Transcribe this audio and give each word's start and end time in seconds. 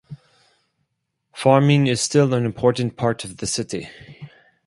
Farming 1.31 1.85
is 1.85 2.01
still 2.01 2.33
an 2.33 2.43
important 2.43 2.97
part 2.97 3.23
of 3.23 3.37
the 3.37 3.45
city. 3.45 3.87